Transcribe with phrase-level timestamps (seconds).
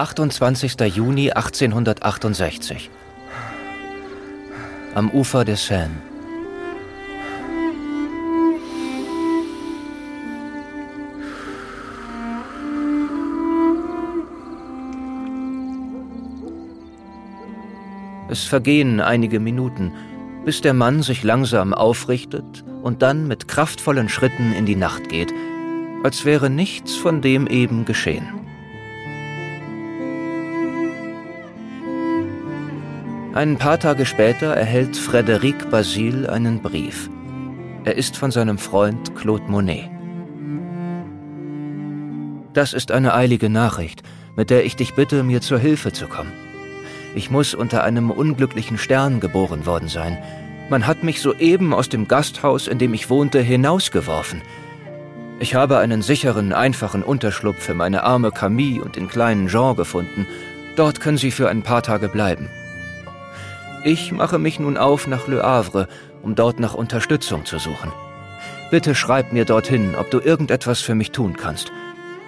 [0.00, 0.80] 28.
[0.96, 2.88] Juni 1868.
[4.94, 5.90] Am Ufer der Seine.
[18.30, 19.92] Es vergehen einige Minuten,
[20.46, 25.34] bis der Mann sich langsam aufrichtet und dann mit kraftvollen Schritten in die Nacht geht,
[26.02, 28.39] als wäre nichts von dem eben geschehen.
[33.32, 37.08] Ein paar Tage später erhält Frédéric Basile einen Brief.
[37.84, 39.88] Er ist von seinem Freund Claude Monet.
[42.54, 44.02] Das ist eine eilige Nachricht,
[44.34, 46.32] mit der ich dich bitte, mir zur Hilfe zu kommen.
[47.14, 50.18] Ich muss unter einem unglücklichen Stern geboren worden sein.
[50.68, 54.42] Man hat mich soeben aus dem Gasthaus, in dem ich wohnte, hinausgeworfen.
[55.38, 60.26] Ich habe einen sicheren, einfachen Unterschlupf für meine arme Camille und den kleinen Jean gefunden.
[60.74, 62.48] Dort können sie für ein paar Tage bleiben.
[63.82, 65.88] Ich mache mich nun auf nach Le Havre,
[66.22, 67.90] um dort nach Unterstützung zu suchen.
[68.70, 71.72] Bitte schreib mir dorthin, ob du irgendetwas für mich tun kannst.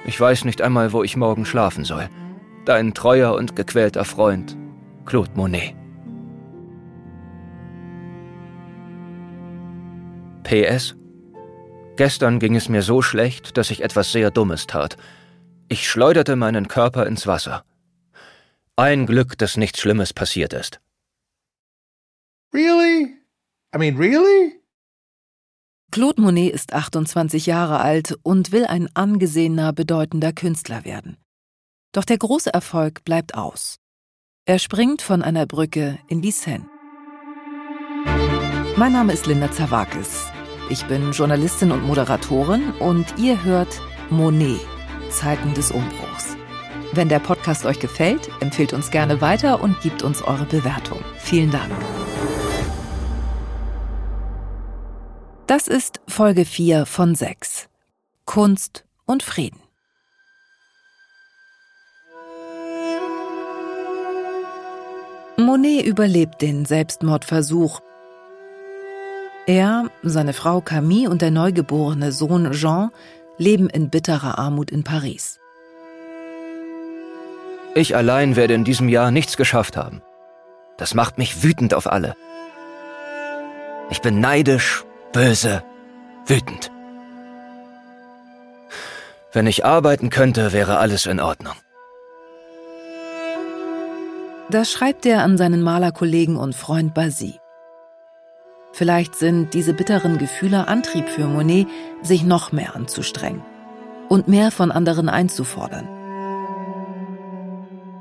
[0.07, 2.09] Ich weiß nicht einmal, wo ich morgen schlafen soll.
[2.65, 4.57] Dein treuer und gequälter Freund,
[5.05, 5.75] Claude Monet.
[10.43, 10.97] PS.
[11.97, 14.97] Gestern ging es mir so schlecht, dass ich etwas sehr Dummes tat.
[15.69, 17.65] Ich schleuderte meinen Körper ins Wasser.
[18.75, 20.81] Ein Glück, dass nichts Schlimmes passiert ist.
[22.53, 23.15] Really?
[23.75, 24.61] I mean, really?
[25.91, 31.17] Claude Monet ist 28 Jahre alt und will ein angesehener, bedeutender Künstler werden.
[31.93, 33.77] Doch der große Erfolg bleibt aus.
[34.47, 36.67] Er springt von einer Brücke in die Seine.
[38.77, 40.27] Mein Name ist Linda Zawakis.
[40.71, 44.61] Ich bin Journalistin und Moderatorin und ihr hört Monet,
[45.11, 46.37] Zeiten des Umbruchs.
[46.95, 50.99] Wenn der Podcast euch gefällt, empfehlt uns gerne weiter und gebt uns eure Bewertung.
[51.17, 51.73] Vielen Dank.
[55.47, 57.71] Das ist Folge 4 von 6.
[58.27, 59.59] Kunst und Frieden.
[65.39, 67.81] Monet überlebt den Selbstmordversuch.
[69.47, 72.91] Er, seine Frau Camille und der neugeborene Sohn Jean
[73.39, 75.42] leben in bitterer Armut in Paris.
[77.75, 80.03] Ich allein werde in diesem Jahr nichts geschafft haben.
[80.77, 82.15] Das macht mich wütend auf alle.
[83.91, 85.63] Ich bin neidisch, böse,
[86.27, 86.71] wütend.
[89.33, 91.55] Wenn ich arbeiten könnte, wäre alles in Ordnung.
[94.51, 97.41] Das schreibt er an seinen Malerkollegen und Freund Basy.
[98.73, 101.69] Vielleicht sind diese bitteren Gefühle Antrieb für Monet,
[102.03, 103.43] sich noch mehr anzustrengen
[104.11, 106.02] und mehr von anderen einzufordern.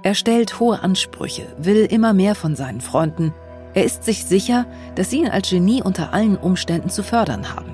[0.04, 3.34] Er stellt hohe Ansprüche, will immer mehr von seinen Freunden.
[3.76, 7.72] Er ist sich sicher, dass sie ihn als Genie unter allen Umständen zu fördern haben.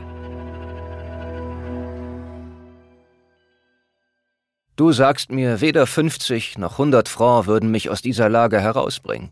[4.76, 9.32] Du sagst mir, weder 50 noch 100 Francs würden mich aus dieser Lage herausbringen.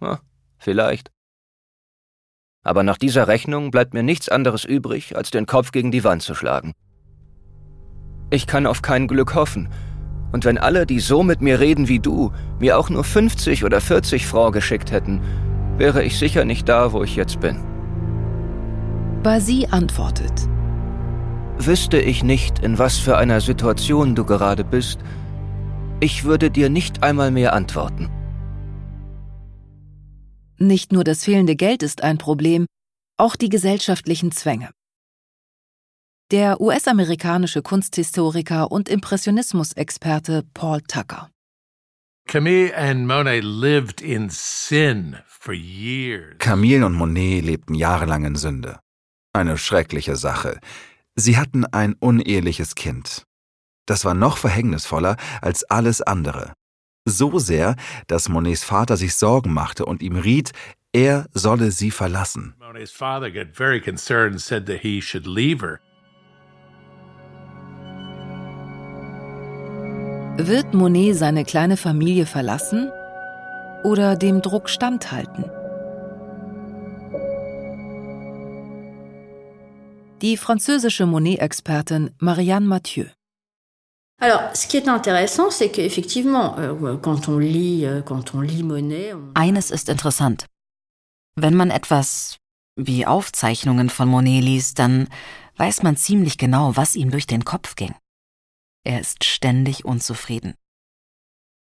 [0.00, 0.20] Na,
[0.58, 1.10] vielleicht.
[2.64, 6.22] Aber nach dieser Rechnung bleibt mir nichts anderes übrig, als den Kopf gegen die Wand
[6.22, 6.72] zu schlagen.
[8.30, 9.70] Ich kann auf kein Glück hoffen.
[10.34, 13.80] Und wenn alle, die so mit mir reden wie du, mir auch nur 50 oder
[13.80, 15.20] 40 Francs geschickt hätten,
[15.78, 17.62] wäre ich sicher nicht da, wo ich jetzt bin.
[19.22, 20.32] Basi antwortet.
[21.58, 24.98] Wüsste ich nicht, in was für einer Situation du gerade bist,
[26.00, 28.10] ich würde dir nicht einmal mehr antworten.
[30.58, 32.66] Nicht nur das fehlende Geld ist ein Problem,
[33.18, 34.70] auch die gesellschaftlichen Zwänge.
[36.34, 41.30] Der US-amerikanische Kunsthistoriker und Impressionismusexperte Paul Tucker.
[42.26, 46.34] Camille and Monet lived in sin for years.
[46.40, 48.80] Camille und Monet lebten jahrelang in Sünde.
[49.32, 50.58] Eine schreckliche Sache.
[51.14, 53.22] Sie hatten ein uneheliches Kind.
[53.86, 56.52] Das war noch verhängnisvoller als alles andere.
[57.04, 57.76] So sehr,
[58.08, 60.50] dass Monets Vater sich Sorgen machte und ihm riet,
[60.92, 62.56] er solle sie verlassen.
[62.58, 65.78] Monet's father got very concerned and said that he should leave her.
[70.36, 72.90] Wird Monet seine kleine Familie verlassen
[73.84, 75.44] oder dem Druck standhalten?
[80.22, 83.04] Die französische Monet-Expertin Marianne Mathieu.
[84.20, 84.50] Euh, euh.
[89.34, 90.46] Eines ist interessant.
[91.36, 92.38] Wenn man etwas
[92.74, 95.06] wie Aufzeichnungen von Monet liest, dann
[95.58, 97.94] weiß man ziemlich genau, was ihm durch den Kopf ging.
[98.84, 100.54] Er ist ständig unzufrieden.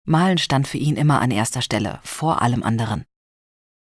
[0.06, 3.04] Malen stand für ihn immer an erster Stelle, vor allem anderen.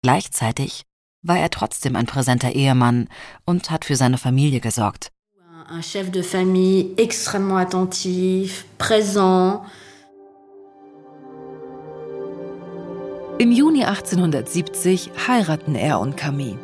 [0.02, 0.84] Gleichzeitig
[1.22, 3.08] war er trotzdem ein präsenter Ehemann
[3.44, 5.10] und hat für seine Familie gesorgt.
[5.70, 9.64] Un chef de famille extrêmement attentif, présent.
[13.38, 16.58] Im Juni 1870 heiraten er und Camille.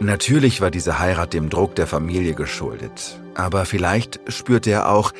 [0.00, 3.18] Natürlich war diese Heirat dem Druck der Familie geschuldet.
[3.34, 5.12] Aber vielleicht spürte er auch,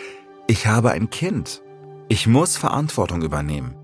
[0.46, 1.62] ich habe ein Kind.
[2.08, 3.74] Ich muss Verantwortung übernehmen.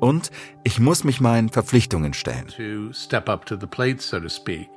[0.00, 0.32] Und
[0.64, 2.48] ich muss mich meinen Verpflichtungen stellen.
[2.48, 4.68] To step up to the plate, so to speak.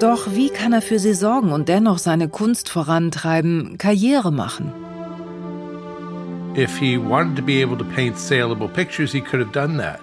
[0.00, 4.83] Doch wie kann er für sie sorgen und dennoch seine Kunst vorantreiben, Karriere machen?
[6.56, 10.00] If he wanted to be able to paint saleable pictures, he could have done that.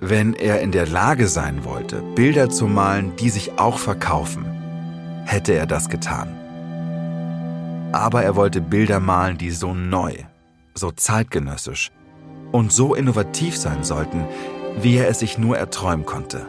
[0.00, 4.44] Wenn er in der Lage sein wollte, Bilder zu malen, die sich auch verkaufen,
[5.26, 6.34] hätte er das getan.
[7.92, 10.14] Aber er wollte Bilder malen, die so neu,
[10.74, 11.92] so zeitgenössisch
[12.50, 14.24] und so innovativ sein sollten,
[14.82, 16.48] wie er es sich nur erträumen konnte.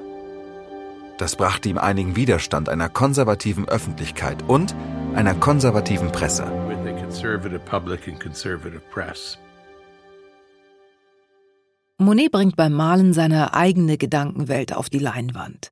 [1.20, 4.74] Das brachte ihm einigen Widerstand einer konservativen Öffentlichkeit und
[5.14, 6.57] einer konservativen Presse.
[7.08, 9.38] Conservative public and conservative press.
[12.00, 15.70] Monet bringt beim Malen seine eigene Gedankenwelt auf die Leinwand.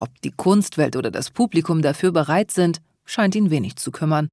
[0.00, 4.28] Ob die Kunstwelt oder das Publikum dafür bereit sind, scheint ihn wenig zu kümmern.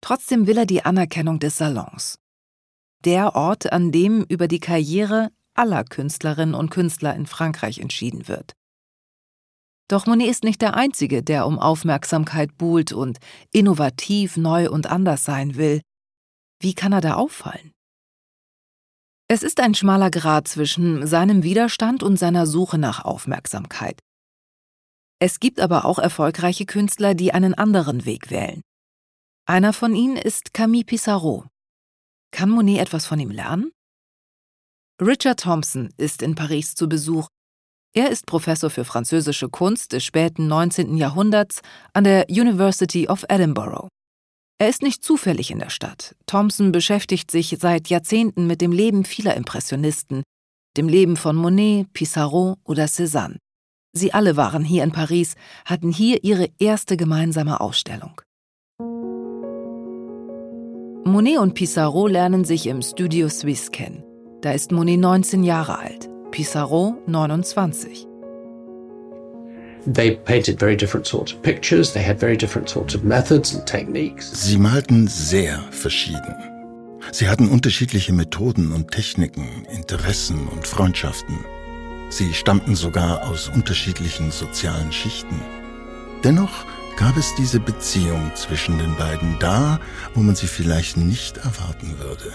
[0.00, 2.18] Trotzdem will er die Anerkennung des Salons.
[3.04, 8.52] Der Ort, an dem über die Karriere aller Künstlerinnen und Künstler in Frankreich entschieden wird.
[9.92, 13.18] Doch Monet ist nicht der Einzige, der um Aufmerksamkeit buhlt und
[13.52, 15.82] innovativ, neu und anders sein will.
[16.62, 17.72] Wie kann er da auffallen?
[19.28, 24.00] Es ist ein schmaler Grat zwischen seinem Widerstand und seiner Suche nach Aufmerksamkeit.
[25.18, 28.62] Es gibt aber auch erfolgreiche Künstler, die einen anderen Weg wählen.
[29.46, 31.44] Einer von ihnen ist Camille Pissarro.
[32.30, 33.72] Kann Monet etwas von ihm lernen?
[35.02, 37.28] Richard Thompson ist in Paris zu Besuch.
[37.94, 40.96] Er ist Professor für französische Kunst des späten 19.
[40.96, 41.60] Jahrhunderts
[41.92, 43.88] an der University of Edinburgh.
[44.58, 46.14] Er ist nicht zufällig in der Stadt.
[46.24, 50.22] Thompson beschäftigt sich seit Jahrzehnten mit dem Leben vieler Impressionisten,
[50.78, 53.36] dem Leben von Monet, Pissarro oder Cézanne.
[53.92, 55.34] Sie alle waren hier in Paris,
[55.66, 58.22] hatten hier ihre erste gemeinsame Ausstellung.
[61.04, 64.02] Monet und Pissarro lernen sich im Studio Suisse kennen.
[64.40, 68.06] Da ist Monet 19 Jahre alt, Pissarro 29.
[69.86, 73.66] They painted very different sorts of pictures, they had very different sorts of methods and
[73.66, 74.30] techniques.
[74.32, 76.34] Sie malten sehr verschieden.
[77.10, 81.44] Sie hatten unterschiedliche Methoden und Techniken, Interessen und Freundschaften.
[82.08, 85.40] Sie stammten sogar aus unterschiedlichen sozialen Schichten.
[86.24, 86.64] Dennoch
[86.96, 89.80] gab es diese Beziehung zwischen den beiden da,
[90.14, 92.32] wo man sie vielleicht nicht erwarten würde.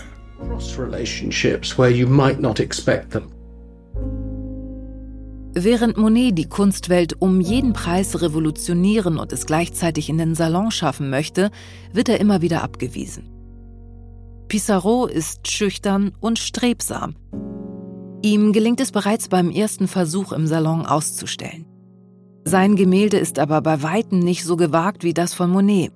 [5.54, 11.10] Während Monet die Kunstwelt um jeden Preis revolutionieren und es gleichzeitig in den Salon schaffen
[11.10, 11.50] möchte,
[11.92, 13.30] wird er immer wieder abgewiesen.
[14.50, 17.16] Pissarro ist schüchtern und strebsam.
[18.22, 21.66] Ihm gelingt es bereits beim ersten Versuch im Salon auszustellen.
[22.46, 25.92] Sein Gemälde ist aber bei weitem nicht so gewagt wie das von Monet.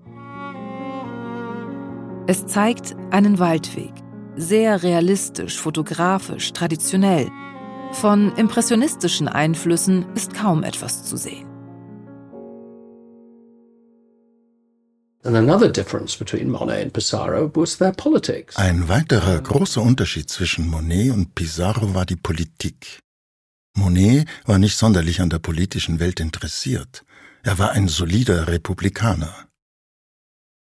[2.28, 3.94] Es zeigt einen Waldweg,
[4.36, 7.30] sehr realistisch, fotografisch, traditionell.
[7.94, 11.48] Von impressionistischen Einflüssen ist kaum etwas zu sehen.
[15.24, 18.56] And another difference between Monet and Pissarro was their politics.
[18.56, 23.00] Ein weiterer großer Unterschied zwischen Monet und Pissarro war die Politik.
[23.78, 27.04] Monet war nicht sonderlich an der politischen Welt interessiert.
[27.44, 29.48] Er war ein solider Republikaner.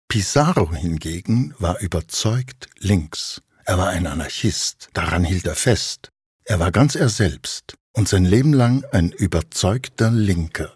[0.07, 3.41] Pissarro hingegen war überzeugt links.
[3.65, 6.09] Er war ein Anarchist, daran hielt er fest.
[6.49, 10.73] Er war ganz er selbst und sein Leben lang ein überzeugter Linker.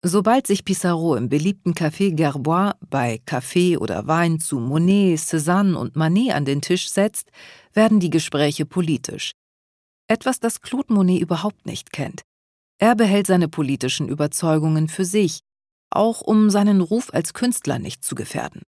[0.00, 5.96] Sobald sich Pissarro im beliebten Café Gerbois bei Kaffee oder Wein zu Monet, Cézanne und
[5.96, 7.28] Manet an den Tisch setzt,
[7.74, 9.32] werden die Gespräche politisch.
[10.08, 12.22] Etwas, das Claude Monet überhaupt nicht kennt.
[12.78, 15.40] Er behält seine politischen Überzeugungen für sich,
[15.90, 18.62] auch um seinen Ruf als Künstler nicht zu gefährden.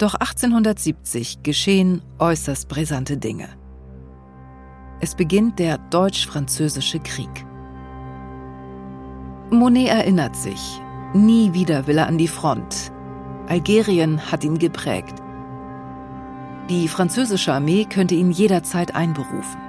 [0.00, 3.50] Doch 1870 geschehen äußerst brisante Dinge.
[5.02, 7.44] Es beginnt der Deutsch-Französische Krieg.
[9.50, 10.80] Monet erinnert sich,
[11.12, 12.92] nie wieder will er an die Front.
[13.46, 15.16] Algerien hat ihn geprägt.
[16.70, 19.60] Die französische Armee könnte ihn jederzeit einberufen.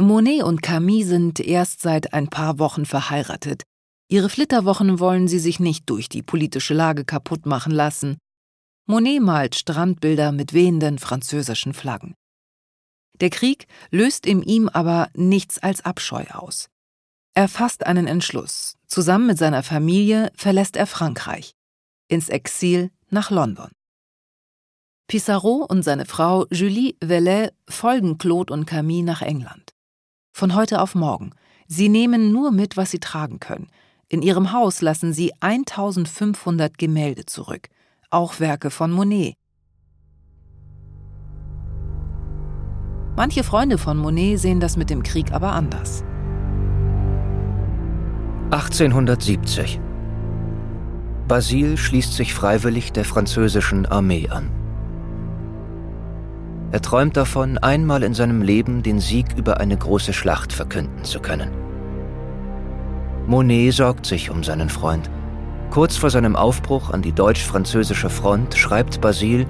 [0.00, 3.62] Monet und Camille sind erst seit ein paar Wochen verheiratet,
[4.12, 8.18] Ihre Flitterwochen wollen sie sich nicht durch die politische Lage kaputt machen lassen.
[8.86, 12.14] Monet malt Strandbilder mit wehenden französischen Flaggen.
[13.20, 16.66] Der Krieg löst in ihm aber nichts als Abscheu aus.
[17.34, 18.76] Er fasst einen Entschluss.
[18.88, 21.52] Zusammen mit seiner Familie verlässt er Frankreich.
[22.08, 23.70] Ins Exil nach London.
[25.06, 29.70] Pissarro und seine Frau Julie Vellet folgen Claude und Camille nach England.
[30.32, 31.30] Von heute auf morgen.
[31.68, 33.70] Sie nehmen nur mit, was sie tragen können.
[34.12, 37.68] In ihrem Haus lassen sie 1500 Gemälde zurück,
[38.10, 39.34] auch Werke von Monet.
[43.16, 46.02] Manche Freunde von Monet sehen das mit dem Krieg aber anders.
[48.50, 49.80] 1870.
[51.28, 54.50] Basile schließt sich freiwillig der französischen Armee an.
[56.72, 61.20] Er träumt davon, einmal in seinem Leben den Sieg über eine große Schlacht verkünden zu
[61.20, 61.59] können.
[63.30, 65.08] Monet sorgt sich um seinen Freund.
[65.70, 69.46] Kurz vor seinem Aufbruch an die deutsch-französische Front schreibt Basile,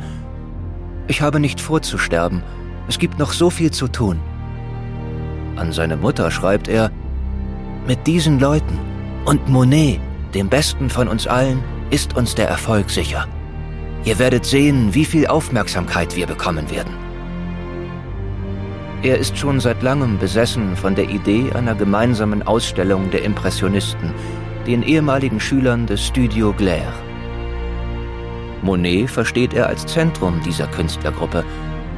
[1.09, 2.43] ich habe nicht vorzusterben,
[2.89, 4.21] es gibt noch so viel zu tun.
[5.57, 6.91] An seine Mutter schreibt er,
[7.87, 8.79] mit diesen Leuten
[9.25, 9.99] und Monet,
[10.35, 13.27] dem besten von uns allen, ist uns der Erfolg sicher.
[14.05, 17.10] Ihr werdet sehen, wie viel Aufmerksamkeit wir bekommen werden.
[19.03, 24.13] Er ist schon seit langem besessen von der Idee einer gemeinsamen Ausstellung der Impressionisten,
[24.67, 26.93] den ehemaligen Schülern des Studio Glaire.
[28.61, 31.45] Monet versteht er als Zentrum dieser Künstlergruppe.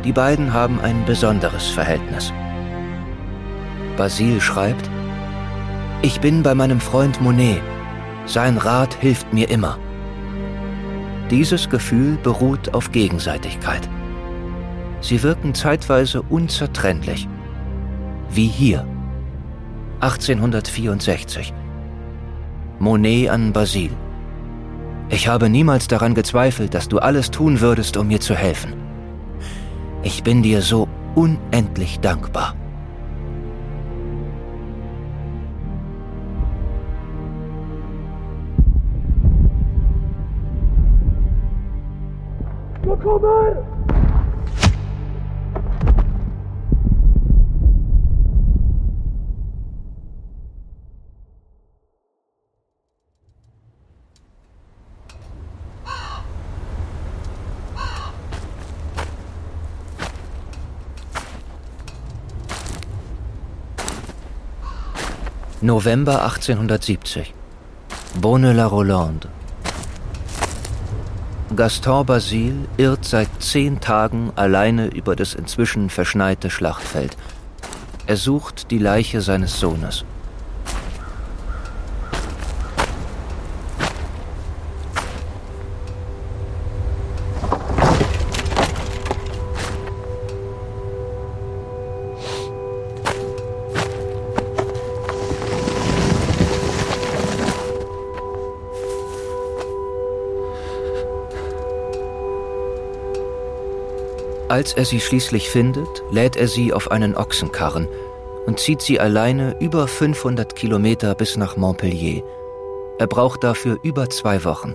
[0.05, 2.33] Die beiden haben ein besonderes Verhältnis.
[3.97, 4.89] Basile schreibt,
[6.03, 7.61] ich bin bei meinem Freund Monet.
[8.27, 9.77] Sein Rat hilft mir immer.
[11.31, 13.89] Dieses Gefühl beruht auf Gegenseitigkeit.
[15.03, 17.29] Sie wirken zeitweise unzertrennlich.
[18.31, 18.87] Wie hier.
[20.01, 21.53] 1864.
[22.79, 23.97] Monet an Basile.
[25.09, 28.75] Ich habe niemals daran gezweifelt, dass du alles tun würdest, um mir zu helfen.
[30.05, 32.55] Ich bin dir so unendlich dankbar.
[42.83, 43.72] Willkommen!
[65.65, 67.33] November 1870.
[68.21, 69.29] Bonne-la-Rolande.
[71.55, 77.17] Gaston Basile irrt seit zehn Tagen alleine über das inzwischen verschneite Schlachtfeld.
[78.09, 80.05] Er sucht die Leiche seines Sohnes.
[104.53, 107.89] Als er sie schließlich findet, lädt er sie auf einen Ochsenkarren
[108.45, 112.23] und zieht sie alleine über 500 Kilometer bis nach Montpellier.
[112.99, 114.75] Er braucht dafür über zwei Wochen.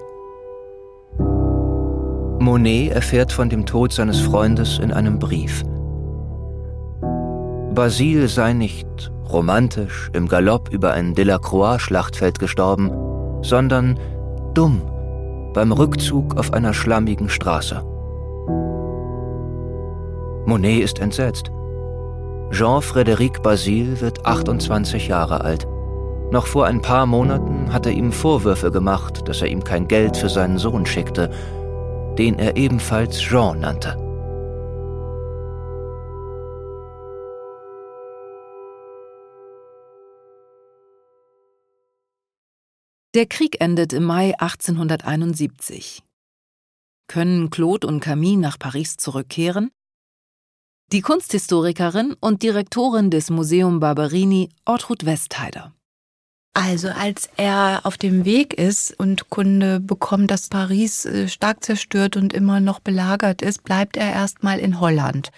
[2.43, 5.63] Monet erfährt von dem Tod seines Freundes in einem Brief.
[7.75, 12.91] Basile sei nicht romantisch im Galopp über ein Delacroix-Schlachtfeld gestorben,
[13.43, 13.99] sondern
[14.55, 14.81] dumm
[15.53, 17.83] beim Rückzug auf einer schlammigen Straße.
[20.47, 21.51] Monet ist entsetzt.
[22.51, 25.67] Jean-Frédéric Basile wird 28 Jahre alt.
[26.31, 30.15] Noch vor ein paar Monaten hat er ihm Vorwürfe gemacht, dass er ihm kein Geld
[30.15, 31.31] für seinen Sohn schickte,
[32.17, 33.97] den er ebenfalls Jean nannte.
[43.15, 46.03] Der Krieg endet im Mai 1871.
[47.09, 49.71] Können Claude und Camille nach Paris zurückkehren?
[50.93, 55.73] Die Kunsthistorikerin und Direktorin des Museum Barberini, Ortrud Westheider.
[56.53, 62.15] Also als er auf dem Weg ist und Kunde bekommt, dass Paris äh, stark zerstört
[62.15, 65.31] und immer noch belagert ist, bleibt er erstmal in Holland.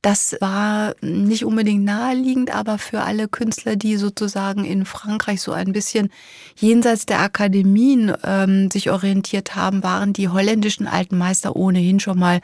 [0.00, 5.72] Das war nicht unbedingt naheliegend, aber für alle Künstler, die sozusagen in Frankreich so ein
[5.72, 6.10] bisschen
[6.56, 12.40] jenseits der Akademien ähm, sich orientiert haben, waren die holländischen alten Meister ohnehin schon mal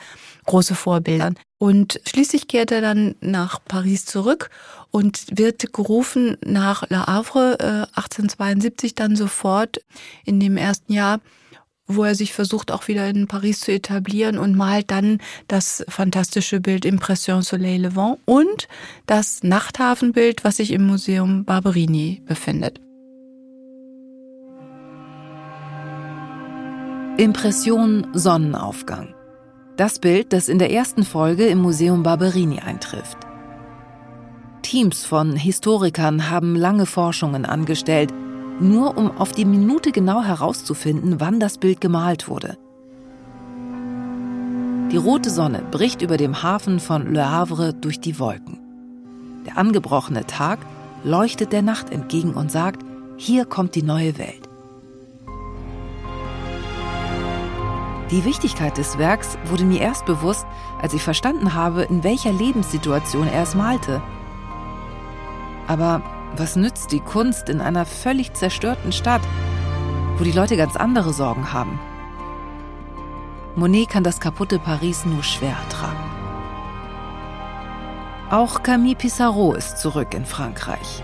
[0.47, 1.33] große Vorbilder.
[1.59, 4.51] Und schließlich kehrt er dann nach Paris zurück
[4.91, 9.81] und wird gerufen nach Le Havre äh, 1872 dann sofort
[10.25, 11.21] in dem ersten Jahr
[11.87, 16.61] wo er sich versucht, auch wieder in Paris zu etablieren und malt dann das fantastische
[16.61, 18.69] Bild Impression Soleil Levant und
[19.07, 22.81] das Nachthafenbild, was sich im Museum Barberini befindet.
[27.17, 29.15] Impression Sonnenaufgang.
[29.77, 33.19] Das Bild, das in der ersten Folge im Museum Barberini eintrifft.
[34.63, 38.13] Teams von Historikern haben lange Forschungen angestellt,
[38.61, 42.57] nur um auf die Minute genau herauszufinden, wann das Bild gemalt wurde.
[44.93, 48.61] Die rote Sonne bricht über dem Hafen von Le Havre durch die Wolken.
[49.47, 50.61] Der angebrochene Tag
[51.03, 52.85] leuchtet der Nacht entgegen und sagt,
[53.17, 54.49] hier kommt die neue Welt.
[58.11, 60.47] Die Wichtigkeit des Werks wurde mir erst bewusst,
[60.81, 64.03] als ich verstanden habe, in welcher Lebenssituation er es malte.
[65.67, 66.03] Aber
[66.37, 69.23] was nützt die Kunst in einer völlig zerstörten Stadt,
[70.17, 71.79] wo die Leute ganz andere Sorgen haben?
[73.57, 76.11] Monet kann das kaputte Paris nur schwer ertragen.
[78.31, 81.03] Auch Camille Pissarro ist zurück in Frankreich.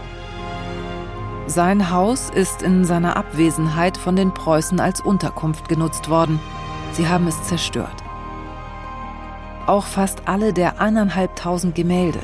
[1.46, 6.40] Sein Haus ist in seiner Abwesenheit von den Preußen als Unterkunft genutzt worden.
[6.92, 8.02] Sie haben es zerstört.
[9.66, 12.20] Auch fast alle der eineinhalbtausend Gemälde,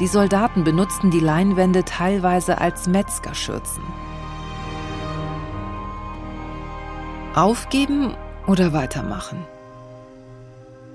[0.00, 3.82] die Soldaten benutzten die Leinwände teilweise als Metzgerschürzen.
[7.34, 8.14] Aufgeben
[8.46, 9.44] oder weitermachen?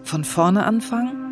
[0.03, 1.29] Von vorne anfangen?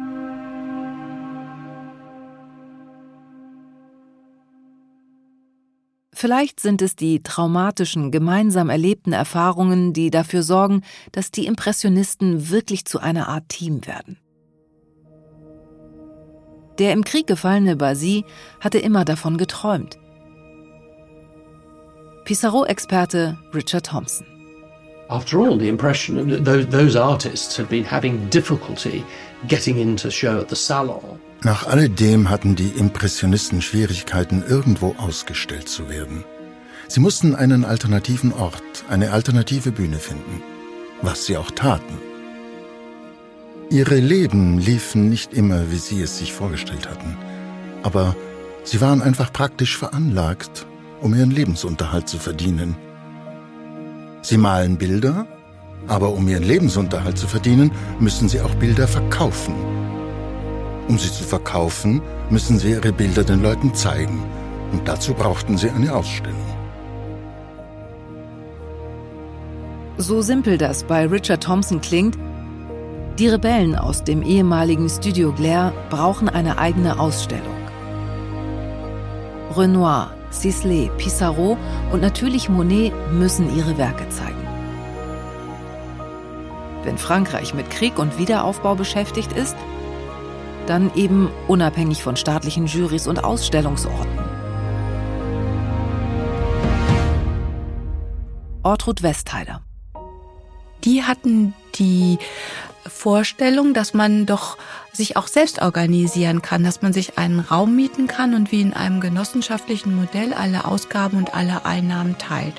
[6.14, 12.86] Vielleicht sind es die traumatischen, gemeinsam erlebten Erfahrungen, die dafür sorgen, dass die Impressionisten wirklich
[12.86, 14.18] zu einer Art Team werden.
[16.80, 18.24] Der im Krieg gefallene Basy
[18.60, 19.98] hatte immer davon geträumt.
[22.26, 24.26] Pissarro-Experte Richard Thompson.
[25.10, 29.06] After all, the impression those artists had been having difficulty
[29.48, 31.20] getting into show at the salon.
[31.44, 36.26] Nach alledem hatten die Impressionisten Schwierigkeiten, irgendwo ausgestellt zu werden.
[36.90, 40.42] Sie mussten einen alternativen Ort, eine alternative Bühne finden,
[41.02, 42.07] was sie auch taten.
[43.70, 47.18] Ihre Leben liefen nicht immer, wie Sie es sich vorgestellt hatten,
[47.84, 48.16] aber
[48.64, 50.66] sie waren einfach praktisch veranlagt,
[51.02, 52.78] um ihren Lebensunterhalt zu verdienen.
[54.22, 55.28] Sie malen Bilder,
[55.88, 59.54] aber um ihren Lebensunterhalt zu verdienen, müssen sie auch Bilder verkaufen.
[60.88, 64.24] Um sie zu verkaufen, müssen sie ihre Bilder den Leuten zeigen,
[64.72, 66.40] und dazu brauchten sie eine Ausstellung.
[69.98, 72.18] So simpel das bei Richard Thompson klingt,
[73.20, 77.56] die Rebellen aus dem ehemaligen Studio Glaire brauchen eine eigene Ausstellung.
[79.56, 81.58] Renoir, Sisley, Pissarro
[81.92, 84.48] und natürlich Monet müssen ihre Werke zeigen.
[86.84, 89.56] Wenn Frankreich mit Krieg und Wiederaufbau beschäftigt ist,
[90.68, 94.20] dann eben unabhängig von staatlichen Jurys und Ausstellungsorten.
[98.62, 99.62] Ortrud Westheider.
[100.84, 102.20] Die hatten die
[102.98, 104.58] Vorstellung, dass man doch
[104.92, 108.74] sich auch selbst organisieren kann, dass man sich einen Raum mieten kann und wie in
[108.74, 112.56] einem genossenschaftlichen Modell alle Ausgaben und alle Einnahmen teilt.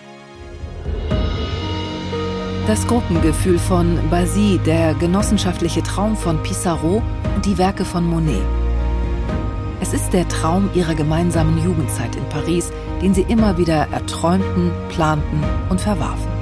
[2.68, 7.02] Das Gruppengefühl von Basy, der genossenschaftliche Traum von Pissarro
[7.34, 8.42] und die Werke von Monet.
[9.80, 12.70] Es ist der Traum ihrer gemeinsamen Jugendzeit in Paris,
[13.02, 16.37] den sie immer wieder erträumten, planten und verwarfen.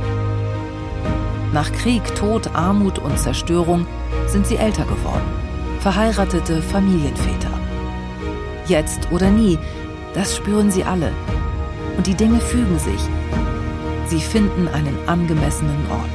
[1.56, 3.86] Nach Krieg, Tod, Armut und Zerstörung
[4.26, 5.24] sind sie älter geworden.
[5.80, 7.48] Verheiratete Familienväter.
[8.68, 9.58] Jetzt oder nie,
[10.12, 11.14] das spüren sie alle.
[11.96, 13.00] Und die Dinge fügen sich.
[14.06, 16.10] Sie finden einen angemessenen Ort.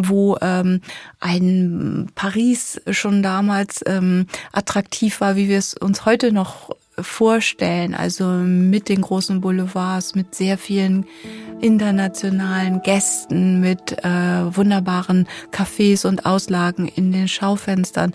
[0.00, 0.80] wo ähm,
[1.18, 8.24] ein Paris schon damals ähm, attraktiv war, wie wir es uns heute noch vorstellen, also
[8.26, 11.06] mit den großen Boulevards, mit sehr vielen
[11.60, 18.14] internationalen Gästen, mit äh, wunderbaren Cafés und Auslagen in den Schaufenstern.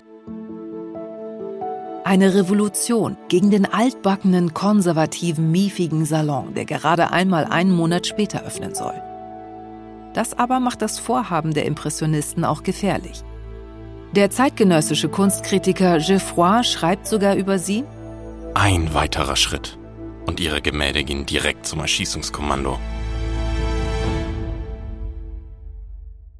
[2.04, 8.74] Eine Revolution gegen den altbackenen, konservativen, miefigen Salon, der gerade einmal einen Monat später öffnen
[8.74, 8.94] soll.
[10.12, 13.24] Das aber macht das Vorhaben der Impressionisten auch gefährlich.
[14.14, 17.84] Der zeitgenössische Kunstkritiker Geoffroy schreibt sogar über sie:
[18.56, 19.76] Ein weiterer Schritt
[20.26, 22.78] und ihre Gemälde gehen direkt zum Erschießungskommando.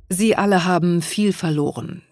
[0.08, 2.02] Sie alle haben viel verloren.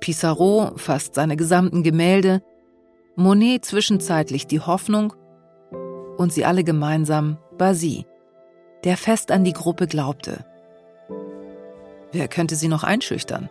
[0.00, 2.42] Pissarro fast seine gesamten Gemälde,
[3.14, 5.12] Monet zwischenzeitlich die Hoffnung
[6.16, 8.06] und sie alle gemeinsam Basy,
[8.84, 10.46] der fest an die Gruppe glaubte.
[12.10, 13.50] Wer könnte sie noch einschüchtern?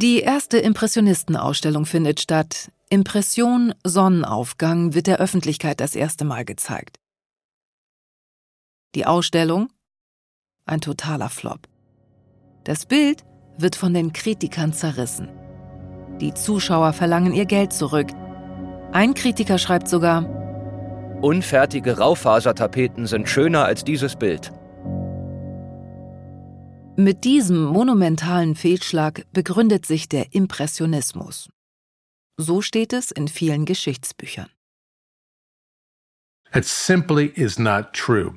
[0.00, 2.72] Die erste Impressionistenausstellung findet statt.
[2.88, 6.98] Impression Sonnenaufgang wird der Öffentlichkeit das erste Mal gezeigt.
[8.94, 9.68] Die Ausstellung
[10.64, 11.68] ein totaler Flop.
[12.64, 13.24] Das Bild
[13.58, 15.28] wird von den Kritikern zerrissen.
[16.18, 18.08] Die Zuschauer verlangen ihr Geld zurück.
[18.92, 20.24] Ein Kritiker schreibt sogar,
[21.20, 24.50] Unfertige Raufasertapeten sind schöner als dieses Bild.
[27.02, 31.48] Mit diesem monumentalen Fehlschlag begründet sich der Impressionismus.
[32.36, 34.50] So steht es in vielen Geschichtsbüchern.
[36.54, 38.36] It simply is not true.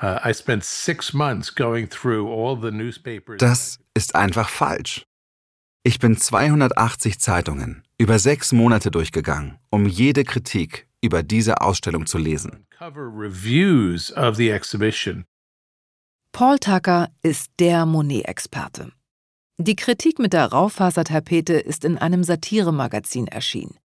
[0.00, 3.36] Uh, I spent six months going through all the newspapers.
[3.40, 5.04] Das ist einfach falsch.
[5.82, 12.16] Ich bin 280 Zeitungen über sechs Monate durchgegangen, um jede Kritik über diese Ausstellung zu
[12.16, 12.64] lesen.
[12.70, 15.26] Cover reviews of the exhibition.
[16.38, 18.92] Paul Tucker ist der Monet-Experte.
[19.56, 23.76] Die Kritik mit der Raufasertapete ist in einem Satiremagazin erschienen.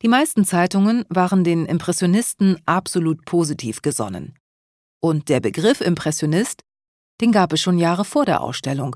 [0.00, 4.38] Die meisten Zeitungen waren den Impressionisten absolut positiv gesonnen.
[5.00, 6.62] Und der Begriff Impressionist,
[7.20, 8.94] den gab es schon Jahre vor der Ausstellung,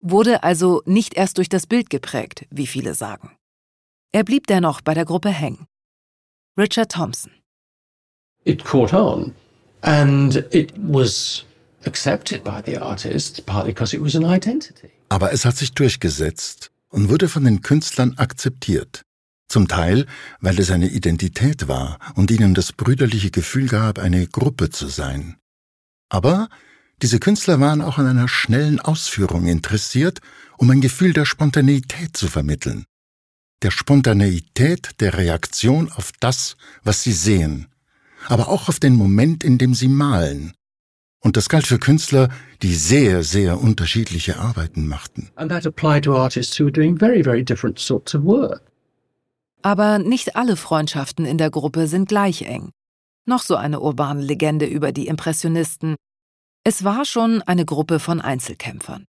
[0.00, 3.36] wurde also nicht erst durch das Bild geprägt, wie viele sagen.
[4.12, 5.66] Er blieb dennoch bei der Gruppe hängen.
[6.56, 7.32] Richard Thompson.
[8.44, 9.34] It caught on
[9.82, 11.45] and it was
[11.86, 14.90] accepted by the artists partly because it was an identity.
[15.08, 19.02] Aber es hat sich durchgesetzt und wurde von den Künstlern akzeptiert.
[19.48, 20.06] Zum Teil,
[20.40, 25.36] weil es eine Identität war und ihnen das brüderliche Gefühl gab, eine Gruppe zu sein.
[26.08, 26.48] Aber
[27.02, 30.20] diese Künstler waren auch an einer schnellen Ausführung interessiert,
[30.56, 32.86] um ein Gefühl der Spontaneität zu vermitteln.
[33.62, 37.68] Der Spontaneität der Reaktion auf das, was sie sehen,
[38.28, 40.54] aber auch auf den Moment, in dem sie malen.
[41.20, 42.28] Und das galt für Künstler,
[42.62, 45.30] die sehr, sehr unterschiedliche Arbeiten machten.
[45.36, 47.44] Very, very.
[49.62, 52.70] Aber nicht alle Freundschaften in der Gruppe sind gleich eng.
[53.24, 55.96] Noch so eine urbane Legende über die Impressionisten.
[56.62, 59.04] Es war schon eine Gruppe von Einzelkämpfern.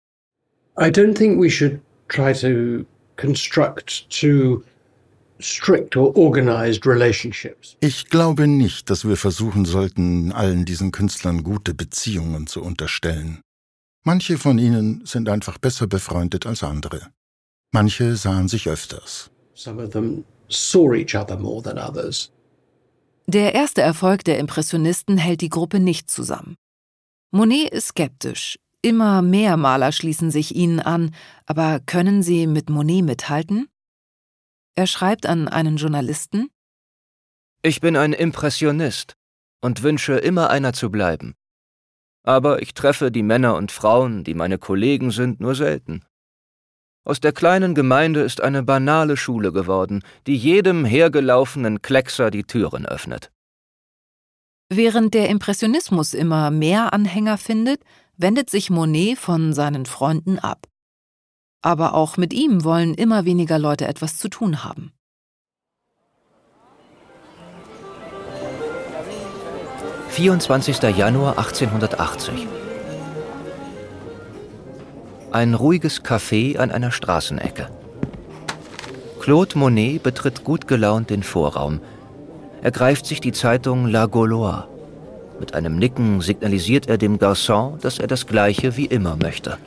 [0.79, 2.85] I don't think we should try to
[3.15, 4.63] construct too
[7.79, 13.41] Ich glaube nicht, dass wir versuchen sollten, allen diesen Künstlern gute Beziehungen zu unterstellen.
[14.03, 17.07] Manche von ihnen sind einfach besser befreundet als andere.
[17.71, 19.31] Manche sahen sich öfters.
[19.53, 22.31] Some of them saw each other more than others.
[23.27, 26.55] Der erste Erfolg der Impressionisten hält die Gruppe nicht zusammen.
[27.31, 28.59] Monet ist skeptisch.
[28.81, 33.69] Immer mehr Maler schließen sich ihnen an, aber können sie mit Monet mithalten?
[34.75, 36.49] Er schreibt an einen Journalisten
[37.61, 39.15] Ich bin ein Impressionist
[39.61, 41.35] und wünsche immer einer zu bleiben.
[42.25, 46.03] Aber ich treffe die Männer und Frauen, die meine Kollegen sind, nur selten.
[47.05, 52.85] Aus der kleinen Gemeinde ist eine banale Schule geworden, die jedem hergelaufenen Kleckser die Türen
[52.85, 53.31] öffnet.
[54.69, 57.83] Während der Impressionismus immer mehr Anhänger findet,
[58.17, 60.67] wendet sich Monet von seinen Freunden ab.
[61.65, 64.91] Aber auch mit ihm wollen immer weniger Leute etwas zu tun haben.
[70.11, 70.89] »24.
[70.89, 72.47] Januar 1880.
[75.31, 77.69] Ein ruhiges Café an einer Straßenecke.
[79.21, 81.79] Claude Monet betritt gut gelaunt den Vorraum.
[82.61, 84.67] Er greift sich die Zeitung La Gauloise.
[85.39, 89.57] Mit einem Nicken signalisiert er dem Garçon, dass er das Gleiche wie immer möchte.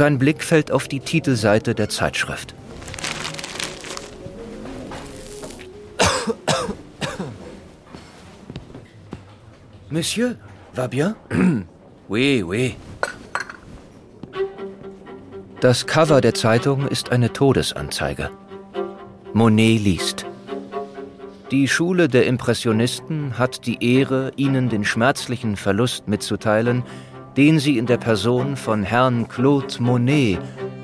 [0.00, 2.54] Sein Blick fällt auf die Titelseite der Zeitschrift.
[9.90, 10.36] Monsieur,
[10.72, 11.14] va bien?
[12.08, 12.76] Oui, oui.
[15.60, 18.30] Das Cover der Zeitung ist eine Todesanzeige.
[19.34, 20.24] Monet liest.
[21.50, 26.84] Die Schule der Impressionisten hat die Ehre, Ihnen den schmerzlichen Verlust mitzuteilen,
[27.36, 30.38] den sie in der Person von Herrn Claude Monet,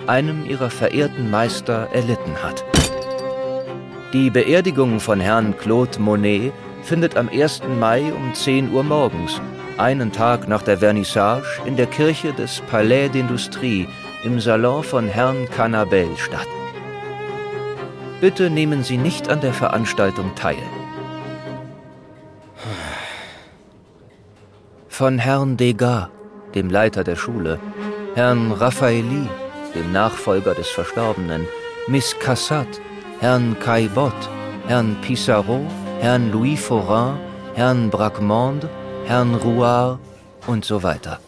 [0.07, 2.65] einem ihrer verehrten Meister, erlitten hat.
[4.13, 7.63] Die Beerdigung von Herrn Claude Monet findet am 1.
[7.81, 9.41] Mai um 10 Uhr morgens,
[9.79, 13.87] einen Tag nach der Vernissage, in der Kirche des Palais d'Industrie
[14.25, 16.47] im Salon von Herrn Canabel statt.
[18.21, 20.57] Bitte nehmen Sie nicht an der Veranstaltung teil.
[24.89, 26.09] Von Herrn Degas,
[26.57, 27.61] dem Leiter der Schule,
[28.15, 29.29] Herrn Raffaeli,
[29.75, 31.47] dem Nachfolger des Verstorbenen,
[31.87, 32.81] Miss Cassat,
[33.21, 34.29] Herrn Caillebotte,
[34.67, 35.61] Herrn Pissarro,
[36.01, 37.19] Herrn Louis Forain,
[37.55, 38.67] Herrn Bracquemond,
[39.05, 39.99] Herrn Rouard
[40.47, 41.21] und so weiter.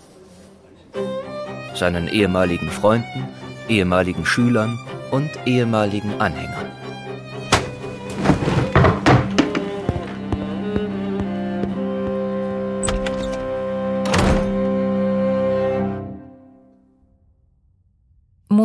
[1.75, 3.29] Seinen ehemaligen Freunden,
[3.69, 4.79] ehemaligen Schülern
[5.11, 6.78] und ehemaligen Anhängern.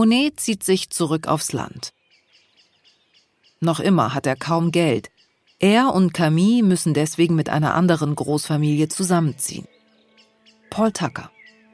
[0.04, 1.94] Monet zieht sich zurück aufs Land.
[3.62, 5.10] Noch immer hat er kaum Geld.
[5.60, 9.66] Er und Camille müssen deswegen mit einer anderen Großfamilie zusammenziehen.
[10.70, 11.32] Paul Tucker.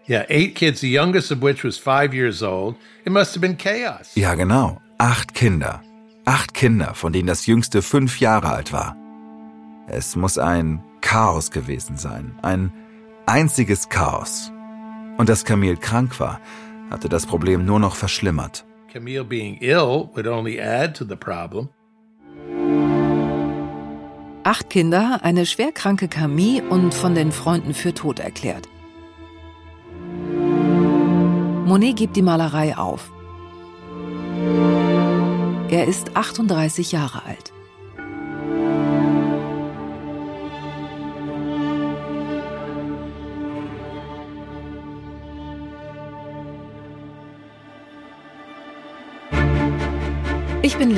[0.07, 2.75] Yeah, eight kids, the youngest of which was five years old.
[3.03, 4.11] It must have been chaos.
[4.13, 4.79] Ja, genau.
[4.99, 5.81] Acht Kinder.
[6.25, 8.95] Acht Kinder, von denen das jüngste fünf Jahre alt war.
[9.87, 12.37] Es muss ein Chaos gewesen sein.
[12.43, 12.71] Ein
[13.25, 14.51] einziges Chaos.
[15.17, 16.39] Und dass Camille krank war,
[16.89, 18.65] hatte das Problem nur noch verschlimmert.
[18.91, 21.69] Camille being ill would only add to the problem.
[24.43, 28.67] Acht Kinder, eine schwerkranke Camille und von den Freunden für tot erklärt.
[31.65, 33.11] Monet gibt die Malerei auf.
[35.69, 37.53] Er ist 38 Jahre alt.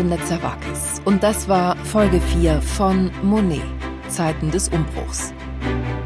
[0.02, 3.62] Linda Zawakis und das war Folge 4 von Monet,
[4.08, 5.32] Zeiten des Umbruchs.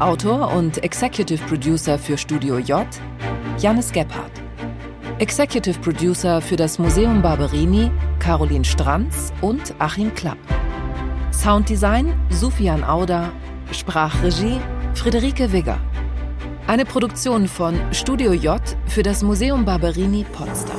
[0.00, 2.86] Autor und Executive Producer für Studio J,
[3.58, 4.32] Janis Gebhardt.
[5.18, 10.36] Executive Producer für das Museum Barberini, Caroline Stranz und Achim Klapp.
[11.32, 13.32] Sounddesign Sufian Auda,
[13.72, 14.60] Sprachregie
[14.92, 15.78] Friederike Wigger.
[16.66, 20.75] Eine Produktion von Studio J für das Museum Barberini Potsdam.